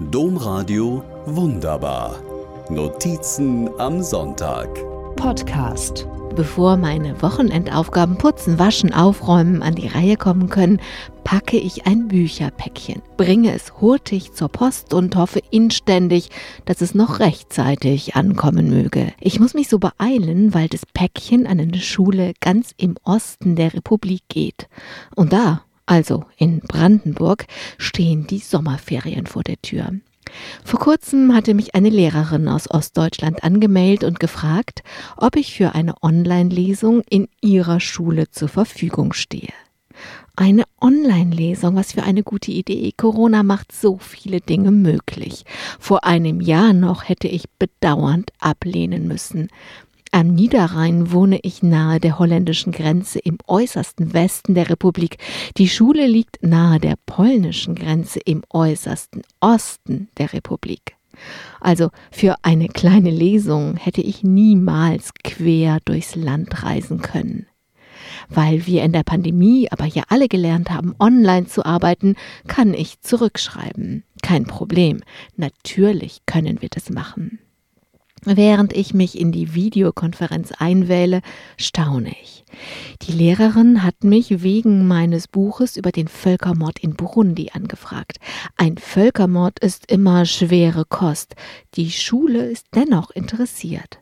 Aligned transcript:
Domradio 0.00 1.02
Wunderbar. 1.26 2.22
Notizen 2.70 3.68
am 3.80 4.00
Sonntag. 4.00 4.68
Podcast. 5.16 6.06
Bevor 6.36 6.76
meine 6.76 7.20
Wochenendaufgaben 7.20 8.16
putzen, 8.16 8.60
waschen, 8.60 8.94
aufräumen 8.94 9.60
an 9.60 9.74
die 9.74 9.88
Reihe 9.88 10.16
kommen 10.16 10.50
können, 10.50 10.80
packe 11.24 11.56
ich 11.56 11.84
ein 11.88 12.06
Bücherpäckchen, 12.06 13.02
bringe 13.16 13.52
es 13.52 13.80
hurtig 13.80 14.34
zur 14.34 14.48
Post 14.48 14.94
und 14.94 15.16
hoffe 15.16 15.40
inständig, 15.50 16.30
dass 16.64 16.80
es 16.80 16.94
noch 16.94 17.18
rechtzeitig 17.18 18.14
ankommen 18.14 18.70
möge. 18.70 19.12
Ich 19.18 19.40
muss 19.40 19.52
mich 19.52 19.68
so 19.68 19.80
beeilen, 19.80 20.54
weil 20.54 20.68
das 20.68 20.86
Päckchen 20.86 21.48
an 21.48 21.58
eine 21.58 21.80
Schule 21.80 22.34
ganz 22.40 22.70
im 22.76 22.96
Osten 23.02 23.56
der 23.56 23.74
Republik 23.74 24.22
geht. 24.28 24.68
Und 25.16 25.32
da, 25.32 25.62
also 25.88 26.24
in 26.36 26.60
Brandenburg, 26.60 27.46
stehen 27.78 28.26
die 28.26 28.38
Sommerferien 28.38 29.26
vor 29.26 29.42
der 29.42 29.60
Tür. 29.62 29.92
Vor 30.62 30.80
kurzem 30.80 31.34
hatte 31.34 31.54
mich 31.54 31.74
eine 31.74 31.88
Lehrerin 31.88 32.48
aus 32.48 32.70
Ostdeutschland 32.70 33.42
angemeldet 33.42 34.04
und 34.04 34.20
gefragt, 34.20 34.82
ob 35.16 35.36
ich 35.36 35.54
für 35.54 35.74
eine 35.74 35.94
Online-Lesung 36.02 37.02
in 37.08 37.28
ihrer 37.40 37.80
Schule 37.80 38.30
zur 38.30 38.48
Verfügung 38.48 39.14
stehe. 39.14 39.52
Eine 40.36 40.64
Online-Lesung, 40.80 41.74
was 41.74 41.92
für 41.92 42.04
eine 42.04 42.22
gute 42.22 42.52
Idee. 42.52 42.92
Corona 42.96 43.42
macht 43.42 43.72
so 43.72 43.98
viele 43.98 44.40
Dinge 44.40 44.70
möglich. 44.70 45.44
Vor 45.80 46.04
einem 46.04 46.40
Jahr 46.40 46.74
noch 46.74 47.08
hätte 47.08 47.26
ich 47.26 47.46
bedauernd 47.58 48.30
ablehnen 48.38 49.08
müssen. 49.08 49.48
Am 50.10 50.28
Niederrhein 50.28 51.12
wohne 51.12 51.40
ich 51.42 51.62
nahe 51.62 52.00
der 52.00 52.18
holländischen 52.18 52.72
Grenze 52.72 53.18
im 53.18 53.38
äußersten 53.46 54.14
Westen 54.14 54.54
der 54.54 54.70
Republik. 54.70 55.18
Die 55.56 55.68
Schule 55.68 56.06
liegt 56.06 56.42
nahe 56.42 56.78
der 56.78 56.94
polnischen 57.04 57.74
Grenze 57.74 58.18
im 58.24 58.42
äußersten 58.50 59.22
Osten 59.40 60.08
der 60.16 60.32
Republik. 60.32 60.96
Also 61.60 61.90
für 62.10 62.36
eine 62.42 62.68
kleine 62.68 63.10
Lesung 63.10 63.76
hätte 63.76 64.00
ich 64.00 64.22
niemals 64.22 65.12
quer 65.24 65.78
durchs 65.84 66.14
Land 66.14 66.62
reisen 66.62 67.02
können. 67.02 67.46
Weil 68.28 68.66
wir 68.66 68.84
in 68.84 68.92
der 68.92 69.02
Pandemie 69.02 69.68
aber 69.70 69.84
ja 69.84 70.04
alle 70.08 70.28
gelernt 70.28 70.70
haben, 70.70 70.94
online 70.98 71.46
zu 71.46 71.64
arbeiten, 71.64 72.14
kann 72.46 72.72
ich 72.72 73.00
zurückschreiben. 73.00 74.04
Kein 74.22 74.44
Problem. 74.44 75.00
Natürlich 75.36 76.20
können 76.24 76.62
wir 76.62 76.68
das 76.68 76.90
machen. 76.90 77.40
Während 78.24 78.72
ich 78.72 78.94
mich 78.94 79.18
in 79.18 79.32
die 79.32 79.54
Videokonferenz 79.54 80.52
einwähle, 80.52 81.20
staune 81.56 82.14
ich. 82.22 82.44
Die 83.02 83.12
Lehrerin 83.12 83.82
hat 83.82 84.04
mich 84.04 84.42
wegen 84.42 84.86
meines 84.86 85.28
Buches 85.28 85.76
über 85.76 85.92
den 85.92 86.08
Völkermord 86.08 86.78
in 86.78 86.94
Burundi 86.94 87.50
angefragt. 87.52 88.18
Ein 88.56 88.78
Völkermord 88.78 89.58
ist 89.60 89.90
immer 89.90 90.24
schwere 90.24 90.84
Kost. 90.84 91.34
Die 91.74 91.90
Schule 91.90 92.46
ist 92.46 92.66
dennoch 92.74 93.10
interessiert. 93.10 94.00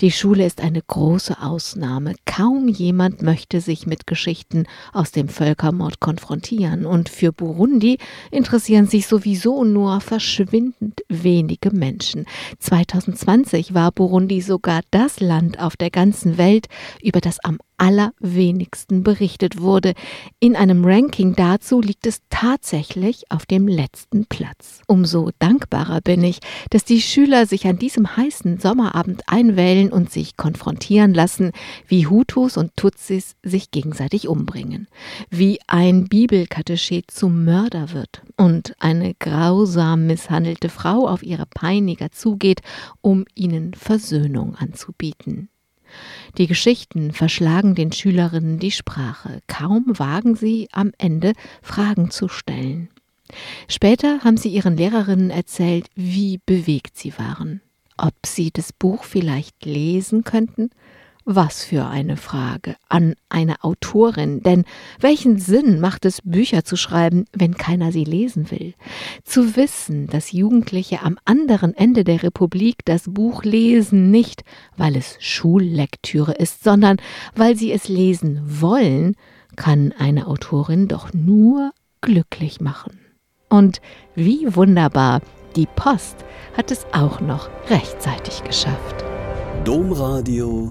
Die 0.00 0.10
Schule 0.10 0.44
ist 0.46 0.60
eine 0.60 0.82
große 0.82 1.40
Ausnahme. 1.40 2.14
Kaum 2.24 2.68
jemand 2.68 3.22
möchte 3.22 3.60
sich 3.60 3.86
mit 3.86 4.06
Geschichten 4.06 4.66
aus 4.92 5.12
dem 5.12 5.28
Völkermord 5.28 6.00
konfrontieren. 6.00 6.86
Und 6.86 7.08
für 7.08 7.32
Burundi 7.32 7.98
interessieren 8.30 8.86
sich 8.86 9.06
sowieso 9.06 9.64
nur 9.64 10.00
verschwindend 10.00 11.02
wenige 11.08 11.70
Menschen. 11.70 12.26
2020 12.58 13.74
war 13.74 13.92
Burundi 13.92 14.40
sogar 14.40 14.80
das 14.90 15.20
Land 15.20 15.60
auf 15.60 15.76
der 15.76 15.90
ganzen 15.90 16.38
Welt, 16.38 16.66
über 17.02 17.20
das 17.20 17.38
am 17.44 17.58
allerwenigsten 17.78 19.02
berichtet 19.02 19.60
wurde. 19.60 19.94
In 20.40 20.56
einem 20.56 20.84
Ranking 20.84 21.34
dazu 21.34 21.80
liegt 21.80 22.06
es 22.06 22.20
tatsächlich 22.30 23.30
auf 23.30 23.46
dem 23.46 23.68
letzten 23.68 24.26
Platz. 24.26 24.80
Umso 24.86 25.30
dankbarer 25.38 26.00
bin 26.00 26.22
ich, 26.22 26.40
dass 26.70 26.84
die 26.84 27.00
Schüler 27.00 27.46
sich 27.46 27.66
an 27.66 27.78
diesem 27.78 28.16
heißen 28.16 28.58
Sommerabend 28.58 29.22
einwählen 29.26 29.92
und 29.92 30.10
sich 30.10 30.36
konfrontieren 30.36 31.14
lassen, 31.14 31.52
wie 31.86 32.06
Hutus 32.06 32.56
und 32.56 32.76
Tutsis 32.76 33.36
sich 33.42 33.70
gegenseitig 33.70 34.28
umbringen, 34.28 34.88
wie 35.30 35.58
ein 35.66 36.08
Bibelkatechet 36.08 37.10
zum 37.10 37.44
Mörder 37.44 37.92
wird 37.92 38.22
und 38.36 38.74
eine 38.78 39.14
grausam 39.14 40.06
misshandelte 40.06 40.68
Frau 40.68 41.08
auf 41.08 41.22
ihre 41.22 41.46
Peiniger 41.46 42.12
zugeht, 42.12 42.60
um 43.00 43.24
ihnen 43.34 43.74
Versöhnung 43.74 44.56
anzubieten. 44.56 45.48
Die 46.38 46.46
Geschichten 46.46 47.12
verschlagen 47.12 47.74
den 47.74 47.92
Schülerinnen 47.92 48.58
die 48.58 48.70
Sprache. 48.70 49.40
Kaum 49.46 49.84
wagen 49.98 50.36
sie 50.36 50.68
am 50.72 50.92
Ende 50.98 51.32
Fragen 51.62 52.10
zu 52.10 52.28
stellen. 52.28 52.88
Später 53.68 54.20
haben 54.22 54.36
sie 54.36 54.50
ihren 54.50 54.76
Lehrerinnen 54.76 55.30
erzählt, 55.30 55.88
wie 55.94 56.40
bewegt 56.44 56.96
sie 56.96 57.18
waren. 57.18 57.60
Ob 57.96 58.14
sie 58.24 58.50
das 58.50 58.72
Buch 58.72 59.04
vielleicht 59.04 59.64
lesen 59.64 60.22
könnten 60.22 60.70
was 61.26 61.64
für 61.64 61.86
eine 61.86 62.16
Frage 62.16 62.76
an 62.88 63.16
eine 63.28 63.62
Autorin, 63.64 64.42
denn 64.42 64.64
welchen 65.00 65.38
Sinn 65.38 65.80
macht 65.80 66.04
es, 66.04 66.22
Bücher 66.22 66.64
zu 66.64 66.76
schreiben, 66.76 67.24
wenn 67.32 67.56
keiner 67.56 67.90
sie 67.90 68.04
lesen 68.04 68.50
will? 68.52 68.74
Zu 69.24 69.56
wissen, 69.56 70.06
dass 70.06 70.30
Jugendliche 70.30 71.02
am 71.02 71.18
anderen 71.24 71.74
Ende 71.74 72.04
der 72.04 72.22
Republik 72.22 72.84
das 72.84 73.12
Buch 73.12 73.42
lesen, 73.42 74.10
nicht 74.12 74.44
weil 74.76 74.96
es 74.96 75.16
Schullektüre 75.18 76.32
ist, 76.32 76.62
sondern 76.62 76.98
weil 77.34 77.56
sie 77.56 77.72
es 77.72 77.88
lesen 77.88 78.40
wollen, 78.44 79.16
kann 79.56 79.92
eine 79.98 80.28
Autorin 80.28 80.86
doch 80.86 81.12
nur 81.12 81.72
glücklich 82.02 82.60
machen. 82.60 83.00
Und 83.48 83.80
wie 84.14 84.54
wunderbar, 84.54 85.22
die 85.56 85.66
Post 85.74 86.24
hat 86.56 86.70
es 86.70 86.86
auch 86.92 87.20
noch 87.20 87.50
rechtzeitig 87.68 88.44
geschafft. 88.44 89.04
Domradio 89.64 90.70